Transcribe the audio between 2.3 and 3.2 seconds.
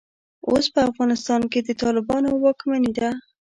واکمني ده.